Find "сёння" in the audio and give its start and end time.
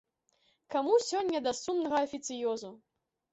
1.09-1.41